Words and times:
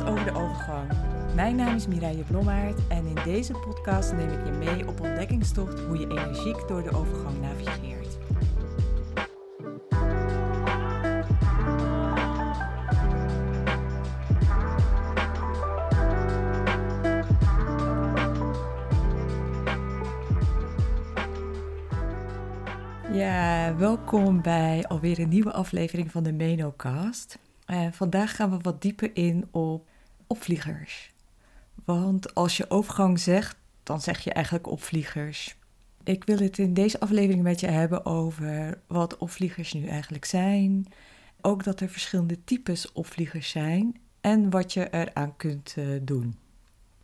over 0.00 0.24
de 0.24 0.34
overgang. 0.34 0.90
Mijn 1.34 1.56
naam 1.56 1.74
is 1.74 1.86
Mireille 1.86 2.22
Blommaert 2.22 2.80
en 2.88 3.06
in 3.06 3.16
deze 3.24 3.52
podcast 3.52 4.12
neem 4.12 4.30
ik 4.30 4.44
je 4.44 4.52
mee 4.52 4.88
op 4.88 5.00
ontdekkingstocht 5.00 5.80
hoe 5.80 5.98
je 5.98 6.06
energiek 6.06 6.68
door 6.68 6.82
de 6.82 6.90
overgang 6.90 7.40
navigeert. 7.40 8.18
Ja, 23.12 23.76
welkom 23.76 24.42
bij 24.42 24.84
alweer 24.88 25.18
een 25.18 25.28
nieuwe 25.28 25.52
aflevering 25.52 26.10
van 26.10 26.22
de 26.22 26.32
Menocast. 26.32 27.38
Uh, 27.72 27.86
vandaag 27.90 28.36
gaan 28.36 28.50
we 28.50 28.58
wat 28.62 28.82
dieper 28.82 29.10
in 29.16 29.48
op 29.50 29.88
opvliegers. 30.26 31.12
Want 31.84 32.34
als 32.34 32.56
je 32.56 32.70
overgang 32.70 33.20
zegt, 33.20 33.56
dan 33.82 34.00
zeg 34.00 34.20
je 34.24 34.32
eigenlijk 34.32 34.66
opvliegers. 34.66 35.56
Ik 36.04 36.24
wil 36.24 36.38
het 36.38 36.58
in 36.58 36.74
deze 36.74 37.00
aflevering 37.00 37.42
met 37.42 37.60
je 37.60 37.66
hebben 37.66 38.06
over 38.06 38.78
wat 38.86 39.18
opvliegers 39.18 39.72
nu 39.72 39.86
eigenlijk 39.86 40.24
zijn. 40.24 40.86
Ook 41.40 41.64
dat 41.64 41.80
er 41.80 41.88
verschillende 41.88 42.44
types 42.44 42.92
opvliegers 42.92 43.50
zijn 43.50 44.00
en 44.20 44.50
wat 44.50 44.72
je 44.72 44.90
eraan 44.90 45.36
kunt 45.36 45.74
uh, 45.78 46.00
doen. 46.02 46.36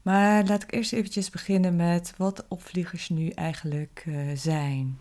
Maar 0.02 0.45
laat 0.45 0.62
ik 0.62 0.73
eerst 0.73 0.92
eventjes 0.92 1.30
beginnen 1.30 1.76
met 1.76 2.14
wat 2.16 2.48
opvliegers 2.48 3.09
nu 3.09 3.28
eigenlijk 3.28 4.04
uh, 4.09 4.30
zijn. 4.34 4.98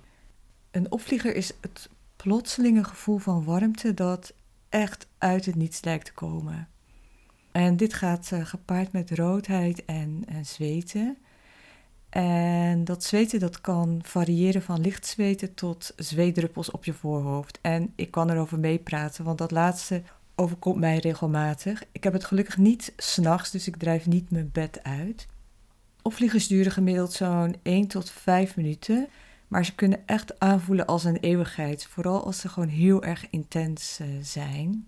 Een 0.72 0.92
opvlieger 0.92 1.36
is 1.36 1.54
het 1.62 1.90
plotselinge 2.16 2.84
gevoel 2.84 3.18
van 3.18 3.44
warmte 3.44 3.94
dat 3.94 4.34
echt 4.70 5.08
uit 5.18 5.46
het 5.46 5.56
niets 5.56 5.84
lijkt 5.84 6.06
te 6.06 6.14
komen. 6.14 6.68
En 7.52 7.78
dit 7.78 7.94
gaat 7.94 8.30
uh, 8.34 8.46
gepaard 8.46 8.92
met 8.92 9.12
roodheid 9.12 9.86
en, 9.86 10.24
en 10.28 10.46
zweten. 10.46 11.18
En 12.10 12.84
dat 12.84 13.04
zweten 13.04 13.40
dat 13.40 13.62
kan 13.62 14.00
variëren 14.04 14.62
van 14.62 14.82
licht 14.82 15.06
zweten 15.06 15.54
tot 15.54 15.94
zweetdruppels 15.96 16.72
op 16.72 16.86
je 16.86 16.94
voorhoofd. 16.94 17.60
En 17.62 17.94
ik 17.96 18.12
kan 18.12 18.30
erover 18.30 18.60
meepraten, 18.60 19.24
want 19.24 19.38
dat 19.38 19.52
laatste 19.52 20.02
overkomt 20.36 20.80
mij 20.80 20.98
regelmatig. 20.98 21.84
Ik 21.92 22.04
heb 22.04 22.14
het 22.14 22.26
gelukkig 22.26 22.58
niet 22.58 22.94
s'nachts, 22.98 23.52
dus 23.52 23.68
ik 23.68 23.78
drijf 23.78 24.06
niet 24.06 24.32
mijn 24.32 24.50
bed 24.52 24.84
uit. 24.84 25.28
Opvliegers 26.02 26.48
duren 26.48 26.72
gemiddeld 26.72 27.14
zo'n 27.14 27.56
1 27.62 27.88
tot 27.88 28.10
5 28.10 28.56
minuten. 28.56 29.08
Maar 29.48 29.66
ze 29.66 29.76
kunnen 29.76 30.04
echt 30.06 30.40
aanvoelen 30.40 30.86
als 30.86 31.04
een 31.04 31.18
eeuwigheid, 31.18 31.86
vooral 31.86 32.26
als 32.26 32.40
ze 32.40 32.50
gewoon 32.50 32.68
heel 32.68 33.04
erg 33.04 33.30
intens 33.30 34.00
uh, 34.02 34.08
zijn. 34.22 34.88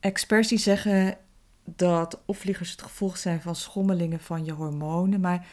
Experts 0.00 0.48
die 0.48 0.58
zeggen 0.58 1.16
dat 1.64 2.22
opvliegers 2.26 2.70
het 2.70 2.82
gevolg 2.82 3.16
zijn 3.16 3.40
van 3.40 3.56
schommelingen 3.56 4.20
van 4.20 4.44
je 4.44 4.52
hormonen, 4.52 5.20
maar 5.20 5.46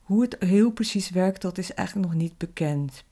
hoe 0.00 0.22
het 0.22 0.36
heel 0.38 0.70
precies 0.70 1.10
werkt, 1.10 1.42
dat 1.42 1.58
is 1.58 1.74
eigenlijk 1.74 2.08
nog 2.08 2.20
niet 2.20 2.38
bekend. 2.38 3.04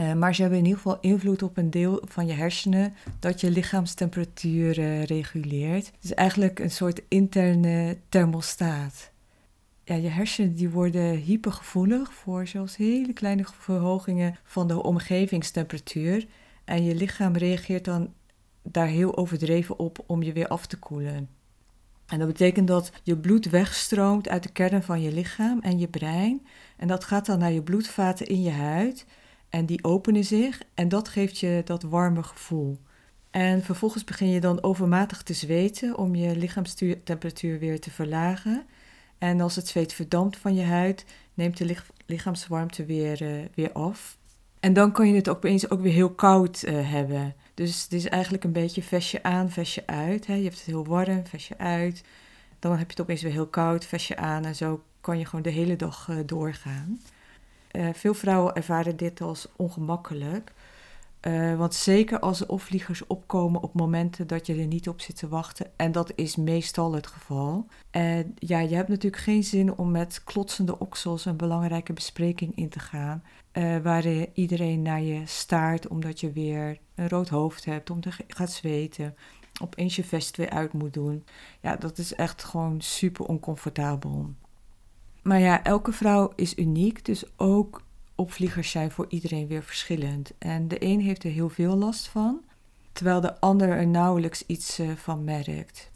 Uh, 0.00 0.12
maar 0.12 0.34
ze 0.34 0.40
hebben 0.40 0.58
in 0.58 0.64
ieder 0.64 0.80
geval 0.82 1.00
invloed 1.00 1.42
op 1.42 1.56
een 1.56 1.70
deel 1.70 2.02
van 2.04 2.26
je 2.26 2.32
hersenen 2.32 2.94
dat 3.18 3.40
je 3.40 3.50
lichaamstemperatuur 3.50 4.72
reguleert. 5.04 5.86
Het 5.86 6.04
is 6.04 6.14
eigenlijk 6.14 6.58
een 6.58 6.70
soort 6.70 7.02
interne 7.08 7.98
thermostaat 8.08 9.10
ja, 9.88 9.94
je 9.94 10.08
hersenen 10.08 10.54
die 10.54 10.70
worden 10.70 11.16
hypergevoelig 11.16 12.12
voor 12.14 12.46
zelfs 12.46 12.76
hele 12.76 13.12
kleine 13.12 13.44
verhogingen 13.58 14.36
van 14.42 14.68
de 14.68 14.82
omgevingstemperatuur. 14.82 16.26
En 16.64 16.84
je 16.84 16.94
lichaam 16.94 17.36
reageert 17.36 17.84
dan 17.84 18.12
daar 18.62 18.86
heel 18.86 19.16
overdreven 19.16 19.78
op 19.78 20.04
om 20.06 20.22
je 20.22 20.32
weer 20.32 20.48
af 20.48 20.66
te 20.66 20.78
koelen. 20.78 21.28
En 22.06 22.18
dat 22.18 22.28
betekent 22.28 22.68
dat 22.68 22.92
je 23.02 23.16
bloed 23.16 23.50
wegstroomt 23.50 24.28
uit 24.28 24.42
de 24.42 24.52
kern 24.52 24.82
van 24.82 25.02
je 25.02 25.12
lichaam 25.12 25.60
en 25.60 25.78
je 25.78 25.88
brein. 25.88 26.46
En 26.76 26.88
dat 26.88 27.04
gaat 27.04 27.26
dan 27.26 27.38
naar 27.38 27.52
je 27.52 27.62
bloedvaten 27.62 28.26
in 28.26 28.42
je 28.42 28.50
huid. 28.50 29.06
En 29.48 29.66
die 29.66 29.84
openen 29.84 30.24
zich 30.24 30.62
en 30.74 30.88
dat 30.88 31.08
geeft 31.08 31.38
je 31.38 31.62
dat 31.64 31.82
warme 31.82 32.22
gevoel. 32.22 32.78
En 33.30 33.62
vervolgens 33.62 34.04
begin 34.04 34.28
je 34.28 34.40
dan 34.40 34.62
overmatig 34.62 35.22
te 35.22 35.34
zweten 35.34 35.98
om 35.98 36.14
je 36.14 36.36
lichaamstemperatuur 36.36 37.58
weer 37.58 37.80
te 37.80 37.90
verlagen. 37.90 38.66
En 39.18 39.40
als 39.40 39.56
het 39.56 39.68
zweet 39.68 39.92
verdampt 39.92 40.36
van 40.36 40.54
je 40.54 40.64
huid, 40.64 41.04
neemt 41.34 41.56
de 41.56 41.76
lichaamswarmte 42.06 42.84
weer, 42.84 43.22
uh, 43.22 43.44
weer 43.54 43.72
af. 43.72 44.16
En 44.60 44.72
dan 44.72 44.92
kan 44.92 45.08
je 45.08 45.14
het 45.14 45.28
opeens 45.28 45.70
ook 45.70 45.80
weer 45.80 45.92
heel 45.92 46.10
koud 46.10 46.62
uh, 46.66 46.90
hebben. 46.90 47.34
Dus 47.54 47.82
het 47.82 47.92
is 47.92 48.08
eigenlijk 48.08 48.44
een 48.44 48.52
beetje 48.52 48.82
vestje 48.82 49.22
aan, 49.22 49.50
vestje 49.50 49.82
uit. 49.86 50.26
Hè. 50.26 50.34
Je 50.34 50.42
hebt 50.42 50.56
het 50.56 50.66
heel 50.66 50.86
warm, 50.86 51.26
vestje 51.26 51.58
uit. 51.58 52.04
Dan 52.58 52.70
heb 52.70 52.80
je 52.80 52.86
het 52.90 53.00
opeens 53.00 53.22
weer 53.22 53.32
heel 53.32 53.46
koud, 53.46 53.84
vestje 53.86 54.16
aan. 54.16 54.44
En 54.44 54.54
zo 54.54 54.82
kan 55.00 55.18
je 55.18 55.24
gewoon 55.24 55.42
de 55.42 55.50
hele 55.50 55.76
dag 55.76 56.08
uh, 56.10 56.16
doorgaan. 56.26 57.00
veel 57.92 58.14
vrouwen 58.14 58.54
ervaren 58.54 58.96
dit 58.96 59.20
als 59.20 59.48
ongemakkelijk. 59.56 60.52
Uh, 61.26 61.56
want 61.56 61.74
zeker 61.74 62.20
als 62.20 62.40
er 62.40 62.48
opvliegers 62.48 63.06
opkomen 63.06 63.62
op 63.62 63.74
momenten 63.74 64.26
dat 64.26 64.46
je 64.46 64.54
er 64.54 64.66
niet 64.66 64.88
op 64.88 65.00
zit 65.00 65.16
te 65.16 65.28
wachten, 65.28 65.70
en 65.76 65.92
dat 65.92 66.12
is 66.14 66.36
meestal 66.36 66.92
het 66.92 67.06
geval. 67.06 67.66
En 67.90 68.34
ja, 68.34 68.58
je 68.58 68.74
hebt 68.74 68.88
natuurlijk 68.88 69.22
geen 69.22 69.44
zin 69.44 69.76
om 69.78 69.90
met 69.90 70.24
klotsende 70.24 70.78
oksels 70.78 71.24
een 71.24 71.36
belangrijke 71.36 71.92
bespreking 71.92 72.56
in 72.56 72.68
te 72.68 72.78
gaan, 72.78 73.22
uh, 73.52 73.76
waar 73.76 74.06
iedereen 74.32 74.82
naar 74.82 75.02
je 75.02 75.22
staart 75.24 75.88
omdat 75.88 76.20
je 76.20 76.32
weer 76.32 76.78
een 76.94 77.08
rood 77.08 77.28
hoofd 77.28 77.64
hebt, 77.64 77.90
omdat 77.90 78.14
je 78.16 78.24
gaat 78.28 78.52
zweten, 78.52 79.14
opeens 79.62 79.96
je 79.96 80.04
vest 80.04 80.36
weer 80.36 80.50
uit 80.50 80.72
moet 80.72 80.94
doen. 80.94 81.24
Ja, 81.60 81.76
dat 81.76 81.98
is 81.98 82.14
echt 82.14 82.44
gewoon 82.44 82.80
super 82.80 83.24
oncomfortabel. 83.24 84.30
Maar 85.22 85.40
ja, 85.40 85.64
elke 85.64 85.92
vrouw 85.92 86.32
is 86.36 86.58
uniek, 86.58 87.04
dus 87.04 87.24
ook 87.36 87.82
opvliegers 88.18 88.70
zijn 88.70 88.90
voor 88.90 89.06
iedereen 89.08 89.46
weer 89.46 89.62
verschillend. 89.62 90.32
En 90.38 90.68
de 90.68 90.84
een 90.84 91.00
heeft 91.00 91.24
er 91.24 91.30
heel 91.30 91.48
veel 91.48 91.76
last 91.76 92.08
van, 92.08 92.44
terwijl 92.92 93.20
de 93.20 93.40
ander 93.40 93.68
er 93.68 93.86
nauwelijks 93.86 94.46
iets 94.46 94.80
uh, 94.80 94.90
van 94.96 95.24
merkt. 95.24 95.90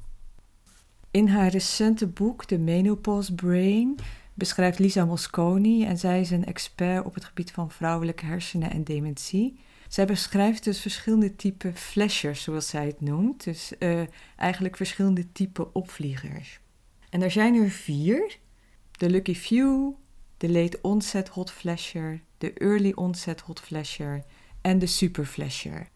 In 1.10 1.28
haar 1.28 1.48
recente 1.48 2.06
boek 2.06 2.44
The 2.44 2.58
Menopause 2.58 3.34
Brain 3.34 3.98
beschrijft 4.34 4.78
Lisa 4.78 5.04
Mosconi, 5.04 5.84
en 5.84 5.98
zij 5.98 6.20
is 6.20 6.30
een 6.30 6.44
expert 6.44 7.04
op 7.04 7.14
het 7.14 7.24
gebied 7.24 7.50
van 7.50 7.70
vrouwelijke 7.70 8.24
hersenen 8.26 8.70
en 8.70 8.84
dementie. 8.84 9.58
Zij 9.88 10.06
beschrijft 10.06 10.64
dus 10.64 10.80
verschillende 10.80 11.36
typen 11.36 11.76
flashers, 11.76 12.42
zoals 12.42 12.68
zij 12.68 12.86
het 12.86 13.00
noemt. 13.00 13.44
Dus 13.44 13.72
uh, 13.78 14.00
eigenlijk 14.36 14.76
verschillende 14.76 15.32
typen 15.32 15.74
opvliegers. 15.74 16.60
En 17.10 17.22
er 17.22 17.30
zijn 17.30 17.54
er 17.54 17.70
vier: 17.70 18.38
de 18.90 19.10
Lucky 19.10 19.34
Few, 19.34 19.92
de 20.42 20.50
late 20.50 20.78
onset 20.82 21.28
hot 21.28 21.50
flasher, 21.50 22.20
de 22.38 22.52
early 22.52 22.92
onset 22.94 23.40
hot 23.40 23.60
flasher 23.60 24.24
en 24.60 24.78
de 24.78 24.86
super 24.86 25.24
flasher. 25.24 25.88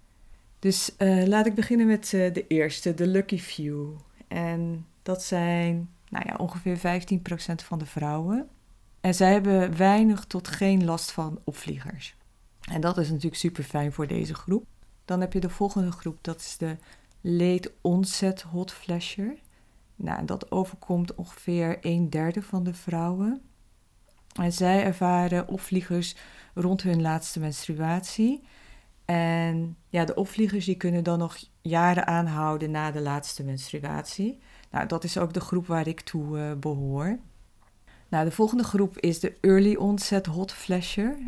Dus 0.59 0.91
uh, 0.99 1.27
laat 1.27 1.47
ik 1.47 1.55
beginnen 1.55 1.87
met 1.87 2.12
uh, 2.12 2.33
de 2.33 2.47
eerste, 2.47 2.95
de 2.95 3.07
lucky 3.07 3.39
few. 3.39 3.89
En 4.29 4.87
dat 5.03 5.23
zijn 5.23 5.91
nou 6.09 6.25
ja, 6.29 6.34
ongeveer 6.37 6.79
15% 6.79 6.81
van 7.65 7.79
de 7.79 7.87
vrouwen. 7.87 8.49
En 9.01 9.15
zij 9.15 9.33
hebben 9.33 9.77
weinig 9.77 10.25
tot 10.25 10.49
geen 10.49 10.84
last 10.84 11.11
van 11.11 11.39
opvliegers. 11.45 12.17
En 12.71 12.81
dat 12.81 12.99
is 12.99 13.09
natuurlijk 13.09 13.37
super 13.37 13.65
fijn 13.65 13.93
voor 13.93 14.07
deze 14.07 14.34
groep. 14.34 14.67
Dan 15.05 15.21
heb 15.21 15.33
je 15.33 15.41
de 15.41 15.51
volgende 15.51 15.93
groep, 15.93 16.19
dat 16.21 16.41
is 16.41 16.57
de 16.57 16.77
late 17.21 17.73
onset 17.81 18.43
hot 18.43 18.73
flasher. 18.73 19.37
Nou, 19.97 20.25
dat 20.25 20.51
overkomt 20.51 21.15
ongeveer 21.15 21.78
een 21.81 22.11
derde 22.11 22.43
van 22.43 22.65
de 22.65 22.75
vrouwen. 22.75 23.43
En 24.36 24.53
zij 24.53 24.84
ervaren 24.84 25.48
opvliegers 25.48 26.16
rond 26.54 26.83
hun 26.83 27.03
laatste 27.03 27.41
menstruatie. 27.41 28.42
En 29.04 29.77
ja, 29.88 30.04
de 30.04 30.15
opvliegers 30.15 30.65
die 30.65 30.77
kunnen 30.77 31.04
dan 31.04 31.18
nog 31.18 31.36
jaren 31.62 32.06
aanhouden 32.06 32.71
na 32.71 32.91
de 32.91 33.00
laatste 33.00 33.44
menstruatie. 33.44 34.38
Nou, 34.71 34.86
dat 34.86 35.04
is 35.04 35.18
ook 35.18 35.33
de 35.33 35.41
groep 35.41 35.66
waar 35.66 35.86
ik 35.86 36.00
toe 36.00 36.38
uh, 36.38 36.53
behoor. 36.53 37.18
Nou, 38.09 38.24
de 38.24 38.30
volgende 38.30 38.65
groep 38.65 38.98
is 38.98 39.21
de 39.21 39.36
early 39.41 39.74
onset 39.74 40.27
hot 40.27 40.53
flasher. 40.53 41.18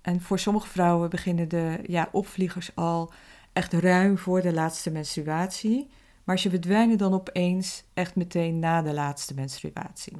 En 0.00 0.20
voor 0.20 0.38
sommige 0.38 0.68
vrouwen 0.68 1.10
beginnen 1.10 1.48
de 1.48 1.78
ja, 1.86 2.08
opvliegers 2.12 2.70
al 2.74 3.12
echt 3.52 3.72
ruim 3.72 4.18
voor 4.18 4.42
de 4.42 4.52
laatste 4.52 4.90
menstruatie. 4.90 5.88
Maar 6.24 6.38
ze 6.38 6.50
verdwijnen 6.50 6.98
dan 6.98 7.14
opeens 7.14 7.84
echt 7.94 8.16
meteen 8.16 8.58
na 8.58 8.82
de 8.82 8.92
laatste 8.92 9.34
menstruatie. 9.34 10.16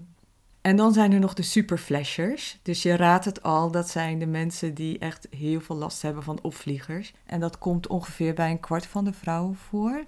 En 0.60 0.76
dan 0.76 0.92
zijn 0.92 1.12
er 1.12 1.20
nog 1.20 1.34
de 1.34 1.42
superflashers. 1.42 2.58
Dus 2.62 2.82
je 2.82 2.96
raadt 2.96 3.24
het 3.24 3.42
al, 3.42 3.70
dat 3.70 3.88
zijn 3.88 4.18
de 4.18 4.26
mensen 4.26 4.74
die 4.74 4.98
echt 4.98 5.26
heel 5.30 5.60
veel 5.60 5.76
last 5.76 6.02
hebben 6.02 6.22
van 6.22 6.38
opvliegers. 6.42 7.12
En 7.26 7.40
dat 7.40 7.58
komt 7.58 7.86
ongeveer 7.86 8.34
bij 8.34 8.50
een 8.50 8.60
kwart 8.60 8.86
van 8.86 9.04
de 9.04 9.12
vrouwen 9.12 9.56
voor. 9.56 10.04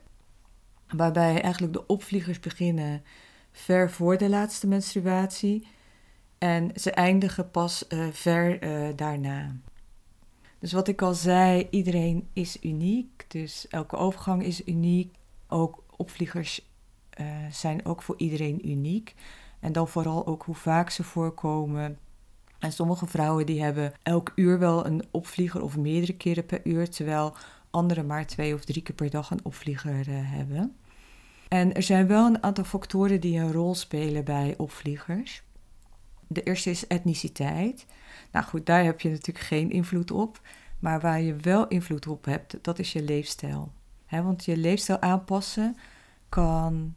Waarbij 0.88 1.40
eigenlijk 1.40 1.72
de 1.72 1.87
opvliegers 1.87 2.40
beginnen 2.40 3.02
ver 3.52 3.90
voor 3.90 4.19
de 4.19 4.28
laatste 4.28 4.66
menstruatie. 4.66 5.66
En 6.38 6.70
ze 6.75 6.90
eindigen 6.90 7.50
pas 7.50 7.84
uh, 7.88 8.06
ver 8.10 8.64
uh, 8.64 8.96
daarna. 8.96 9.56
Dus 10.58 10.72
wat 10.72 10.88
ik 10.88 11.02
al 11.02 11.14
zei, 11.14 11.66
iedereen 11.70 12.28
is 12.32 12.56
uniek. 12.62 13.25
Dus 13.28 13.69
elke 13.69 13.96
overgang 13.96 14.44
is 14.44 14.64
uniek. 14.64 15.14
Ook 15.49 15.84
opvliegers 15.96 16.66
uh, 17.20 17.26
zijn 17.50 17.84
ook 17.84 18.02
voor 18.02 18.14
iedereen 18.19 18.69
uniek. 18.69 19.14
En 19.62 19.73
dan 19.73 19.88
vooral 19.88 20.26
ook 20.26 20.43
hoe 20.43 20.55
vaak 20.55 20.91
ze 20.91 21.05
voorkomen. 21.05 21.99
En 22.59 22.73
sommige 22.73 23.06
vrouwen 23.06 23.47
die 23.47 23.62
hebben 23.62 23.93
elk 24.03 24.32
uur 24.35 24.59
wel 24.59 24.87
een 24.87 25.05
opvlieger 25.11 25.62
of 25.62 25.76
meerdere 25.76 26.17
keren 26.17 26.47
per 26.47 26.61
uur, 26.64 26.91
terwijl 26.91 27.35
anderen 27.70 28.06
maar 28.06 28.26
twee 28.26 28.55
of 28.55 28.64
drie 28.64 28.82
keer 28.82 28.94
per 28.94 29.11
dag 29.11 29.31
een 29.31 29.44
opvlieger 29.44 30.09
uh, 30.09 30.14
hebben. 30.20 30.76
En 31.49 31.75
er 31.75 31.82
zijn 31.82 32.06
wel 32.06 32.26
een 32.26 32.43
aantal 32.43 32.64
factoren 32.64 33.20
die 33.20 33.38
een 33.38 33.53
rol 33.53 33.75
spelen 33.75 34.25
bij 34.25 34.55
opvliegers. 34.56 35.43
De 36.26 36.43
eerste 36.43 36.70
is 36.70 36.87
etniciteit. 36.87 37.87
Nou 38.32 38.47
goed, 38.47 38.67
daar 38.67 38.85
heb 38.85 39.00
je 39.00 39.11
natuurlijk 39.11 39.47
geen 39.47 39.70
invloed 39.70 40.11
op. 40.11 40.41
Maar 40.79 41.00
waar 41.00 41.20
je 41.20 41.37
wel 41.37 41.69
invloed 41.69 42.06
op 42.06 42.25
hebt, 42.25 42.59
dat 42.62 42.79
is 42.79 42.93
je 42.93 43.03
leefstijl. 43.03 43.73
want 44.09 44.44
je 44.44 44.56
leefstijl 44.56 45.00
aanpassen 45.00 45.76
kan 46.29 46.94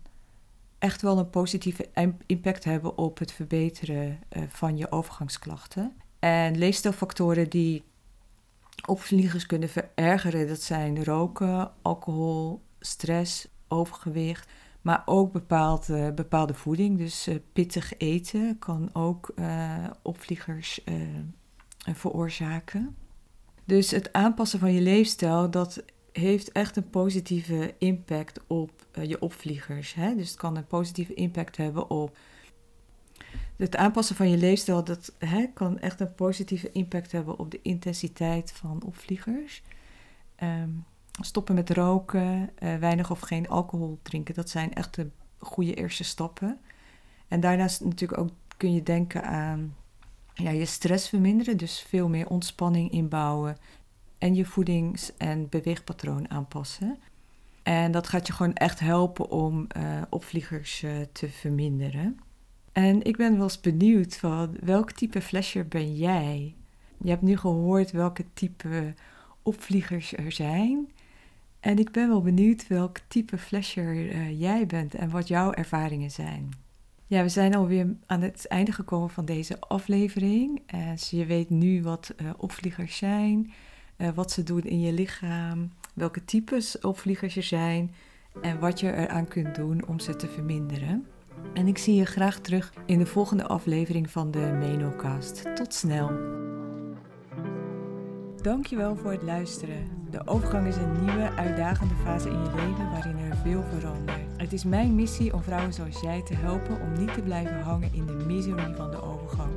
echt 0.80 1.02
wel 1.02 1.18
een 1.18 1.30
positieve 1.30 1.90
impact 2.26 2.64
hebben 2.64 2.98
op 2.98 3.18
het 3.18 3.32
verbeteren 3.32 4.20
uh, 4.38 4.44
van 4.50 4.78
je 4.78 4.92
overgangsklachten. 4.92 5.94
En 6.20 6.58
leefstijlfactoren 6.58 7.50
die 7.50 7.84
opvliegers 8.86 9.46
kunnen 9.46 9.70
verergeren, 9.70 10.48
dat 10.48 10.62
zijn 10.62 11.04
roken, 11.04 11.72
alcohol, 11.82 12.62
stress, 12.80 13.48
overgewicht, 13.68 14.50
maar 14.82 15.02
ook 15.06 15.32
bepaald, 15.32 15.90
uh, 15.90 16.12
bepaalde 16.12 16.54
voeding. 16.54 16.98
Dus 16.98 17.28
uh, 17.28 17.36
pittig 17.54 17.98
eten 17.98 18.60
kan 18.60 18.90
ook 18.94 19.34
opvliegers 20.02 20.82
veroorzaken. 21.78 22.96
Dus 23.66 23.92
het 23.92 24.14
aanpassen 24.14 24.60
van 24.60 24.74
je 24.74 24.82
leefstijl, 24.82 25.50
dat 25.50 25.84
heeft 26.18 26.52
echt 26.52 26.76
een 26.76 26.90
positieve 26.90 27.74
impact 27.78 28.40
op 28.48 28.72
uh, 28.98 29.06
je 29.06 29.22
opvliegers. 29.22 29.94
Hè? 29.94 30.16
Dus 30.16 30.30
het 30.30 30.38
kan 30.38 30.56
een 30.56 30.68
positieve 30.68 31.14
impact 31.14 31.58
hebben 31.58 31.90
op. 31.90 32.18
Het 33.56 33.76
aanpassen 33.76 34.16
van 34.16 34.30
je 34.30 34.38
leefstijl 34.38 34.84
dat, 34.84 35.14
hè, 35.18 35.48
kan 35.54 35.80
echt 35.80 36.00
een 36.00 36.16
positieve 36.16 36.72
impact 36.72 37.12
hebben 37.12 37.40
op 37.40 37.52
de 37.52 37.60
intensiteit 37.62 38.52
van 38.52 38.84
opvliegers. 38.86 39.64
Um, 40.44 40.86
stoppen 41.22 41.56
met 41.56 41.70
roken, 41.70 42.50
uh, 42.60 42.76
weinig 42.76 43.12
of 43.12 43.20
geen 43.20 43.48
alcohol 43.48 44.00
drinken, 44.02 44.34
dat 44.34 44.50
zijn 44.50 44.74
echt 44.74 44.96
de 44.96 45.10
goede 45.38 45.74
eerste 45.74 46.04
stappen. 46.04 46.60
En 47.28 47.40
daarnaast 47.40 47.84
natuurlijk 47.84 48.22
ook 48.22 48.30
kun 48.58 48.74
je 48.74 48.84
denken 48.84 49.24
aan 49.24 49.76
ja, 50.34 50.50
je 50.50 50.66
stress 50.66 51.10
verminderen, 51.10 51.58
dus 51.58 51.80
veel 51.80 52.10
meer 52.10 52.30
ontspanning 52.30 52.92
inbouwen 52.92 53.58
en 54.26 54.36
je 54.36 54.46
voedings- 54.46 55.18
en 55.18 55.50
beweegpatroon 55.50 56.30
aanpassen. 56.30 56.98
En 57.64 57.92
dat 57.92 58.08
gaat 58.08 58.28
je 58.28 58.34
gewoon 58.34 58.54
echt 58.54 58.80
helpen 58.80 59.30
om 59.30 59.68
uh, 59.78 60.02
opvliegers 60.10 60.82
uh, 60.84 60.92
te 61.12 61.30
verminderen. 61.30 62.20
En 62.72 63.04
ik 63.04 63.18
ben 63.18 63.34
wel 63.34 63.44
eens 63.44 63.62
benieuwd 63.62 64.18
van 64.18 64.58
welk 64.64 64.92
type 64.92 65.22
flasher 65.22 65.68
ben 65.68 65.96
jij? 65.96 66.56
Je 66.98 67.10
hebt 67.10 67.22
nu 67.22 67.38
gehoord 67.38 67.92
welke 67.92 68.26
type 68.34 68.94
opvliegers 69.42 70.18
er 70.18 70.32
zijn. 70.32 70.92
En 71.60 71.80
ik 71.80 71.92
ben 71.92 72.08
wel 72.08 72.22
benieuwd 72.22 72.68
welk 72.68 72.98
type 73.08 73.38
flasher 73.38 73.96
uh, 73.96 74.40
jij 74.40 74.66
bent 74.66 74.96
en 74.96 75.10
wat 75.10 75.28
jouw 75.28 75.52
ervaringen 75.52 76.12
zijn. 76.12 76.50
Ja, 77.08 77.22
we 77.22 77.30
zijn 77.30 77.56
alweer 77.56 77.96
aan 78.06 78.22
het 78.22 78.48
einde 78.48 78.72
gekomen 78.72 79.10
van 79.10 79.26
deze 79.26 79.60
aflevering. 79.60 80.62
En 80.66 80.92
dus 80.92 81.10
je 81.10 81.26
weet 81.26 81.50
nu 81.50 81.84
wat 81.84 82.16
opvliegers 82.38 82.98
zijn, 82.98 83.54
uh, 83.98 84.10
wat 84.16 84.32
ze 84.32 84.44
doen 84.44 84.62
in 84.62 84.80
je 84.80 84.94
lichaam, 84.94 85.72
welke 85.94 86.26
types 86.26 86.80
opvliegers 86.80 87.36
er 87.36 87.44
zijn 87.44 87.92
en 88.42 88.60
wat 88.60 88.80
je 88.80 88.94
eraan 88.94 89.28
kunt 89.28 89.56
doen 89.56 89.88
om 89.88 90.00
ze 90.00 90.16
te 90.16 90.28
verminderen. 90.28 91.06
En 91.54 91.68
ik 91.68 91.78
zie 91.78 91.96
je 91.96 92.06
graag 92.06 92.40
terug 92.40 92.74
in 92.86 93.00
de 93.00 93.06
volgende 93.06 93.46
aflevering 93.48 94.10
van 94.10 94.32
de 94.32 94.56
Menocast. 94.60 95.56
Tot 95.56 95.74
snel! 95.74 96.12
Dankjewel 98.42 98.96
voor 98.96 99.12
het 99.12 99.24
luisteren. 99.24 99.88
De 100.12 100.28
overgang 100.28 100.68
is 100.68 100.76
een 100.76 101.06
nieuwe, 101.06 101.32
uitdagende 101.32 101.96
fase 101.96 102.30
in 102.30 102.44
je 102.44 102.56
leven 102.56 102.92
waarin 102.92 103.18
er 103.18 103.36
veel 103.36 103.64
verandert. 103.64 104.20
Het 104.38 104.54
is 104.54 104.64
mijn 104.64 104.96
missie 104.96 105.34
om 105.34 105.44
vrouwen 105.44 105.74
zoals 105.74 106.02
jij 106.02 106.22
te 106.24 106.36
helpen 106.36 106.82
om 106.82 106.94
niet 106.94 107.14
te 107.14 107.22
blijven 107.22 107.62
hangen 107.62 107.94
in 107.94 108.06
de 108.06 108.14
misery 108.26 108.76
van 108.76 108.92
de 108.92 109.02
overgang 109.02 109.52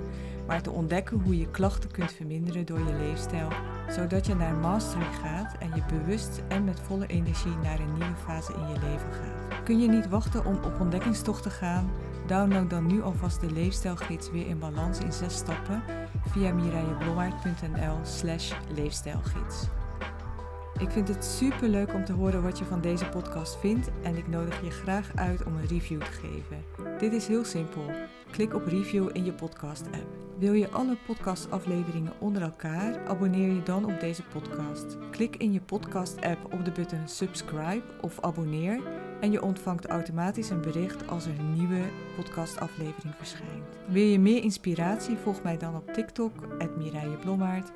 maar 0.49 0.63
te 0.63 0.71
ontdekken 0.71 1.19
hoe 1.19 1.39
je 1.39 1.51
klachten 1.51 1.91
kunt 1.91 2.13
verminderen 2.13 2.67
door 2.67 2.79
je 2.79 2.97
leefstijl, 2.99 3.49
zodat 3.89 4.27
je 4.27 4.35
naar 4.35 4.55
mastery 4.55 5.13
gaat 5.23 5.55
en 5.59 5.71
je 5.75 5.83
bewust 5.89 6.43
en 6.49 6.65
met 6.65 6.81
volle 6.81 7.07
energie 7.07 7.57
naar 7.63 7.81
een 7.81 7.93
nieuwe 7.93 8.17
fase 8.25 8.53
in 8.53 8.69
je 8.69 8.81
leven 8.81 9.13
gaat. 9.13 9.63
Kun 9.65 9.81
je 9.81 9.89
niet 9.89 10.09
wachten 10.09 10.45
om 10.45 10.57
op 10.65 10.81
ontdekkingstocht 10.81 11.43
te 11.43 11.51
gaan? 11.51 11.91
Download 12.27 12.71
dan 12.71 12.87
nu 12.87 13.03
alvast 13.03 13.41
de 13.41 13.53
leefstijlgids 13.53 14.31
weer 14.31 14.47
in 14.47 14.59
balans 14.59 14.99
in 14.99 15.13
zes 15.13 15.37
stappen 15.37 15.83
via 16.27 16.53
mireilleblommaert.nl 16.53 17.99
slash 18.03 18.53
leefstijlgids. 18.75 19.67
Ik 20.79 20.91
vind 20.91 21.09
het 21.09 21.25
super 21.25 21.69
leuk 21.69 21.95
om 21.95 22.05
te 22.05 22.13
horen 22.13 22.43
wat 22.43 22.59
je 22.59 22.65
van 22.65 22.81
deze 22.81 23.09
podcast 23.09 23.59
vindt 23.59 23.91
en 24.03 24.17
ik 24.17 24.29
nodig 24.29 24.63
je 24.63 24.71
graag 24.71 25.11
uit 25.15 25.45
om 25.45 25.57
een 25.57 25.67
review 25.67 26.01
te 26.01 26.13
geven. 26.13 26.65
Dit 26.99 27.13
is 27.13 27.27
heel 27.27 27.45
simpel. 27.45 27.91
Klik 28.31 28.55
op 28.55 28.67
review 28.67 29.09
in 29.13 29.25
je 29.25 29.33
podcast-app. 29.33 30.07
Wil 30.39 30.53
je 30.53 30.71
alle 30.71 30.97
podcastafleveringen 31.07 32.13
onder 32.19 32.43
elkaar? 32.43 33.09
Abonneer 33.09 33.53
je 33.53 33.63
dan 33.63 33.85
op 33.85 34.01
deze 34.01 34.23
podcast. 34.23 34.97
Klik 35.11 35.37
in 35.37 35.53
je 35.53 35.61
podcast-app 35.61 36.53
op 36.53 36.65
de 36.65 36.71
button 36.71 37.09
subscribe 37.09 37.83
of 38.01 38.21
abonneer 38.21 38.81
en 39.21 39.31
je 39.31 39.43
ontvangt 39.43 39.87
automatisch 39.87 40.51
een 40.51 40.61
bericht 40.61 41.09
als 41.09 41.27
er 41.27 41.39
een 41.39 41.53
nieuwe 41.53 41.81
podcastaflevering 42.17 43.15
verschijnt. 43.17 43.65
Wil 43.87 44.03
je 44.03 44.19
meer 44.19 44.43
inspiratie? 44.43 45.17
Volg 45.17 45.43
mij 45.43 45.57
dan 45.57 45.77
op 45.77 45.93
TikTok, 45.93 46.33
Mireille 46.79 47.17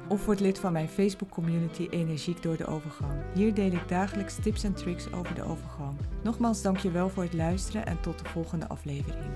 of 0.08 0.24
word 0.24 0.40
lid 0.40 0.58
van 0.58 0.72
mijn 0.72 0.88
Facebook 0.88 1.30
community 1.30 1.86
Energiek 1.90 2.42
door 2.42 2.56
de 2.56 2.66
Overgang. 2.66 3.22
Hier 3.34 3.54
deel 3.54 3.72
ik 3.72 3.88
dagelijks 3.88 4.36
tips 4.42 4.64
en 4.64 4.74
tricks 4.74 5.12
over 5.12 5.34
de 5.34 5.42
overgang. 5.42 5.96
Nogmaals 6.22 6.62
dankjewel 6.62 7.08
voor 7.08 7.22
het 7.22 7.34
luisteren 7.34 7.86
en 7.86 8.00
tot 8.00 8.18
de 8.18 8.28
volgende 8.28 8.68
aflevering. 8.68 9.30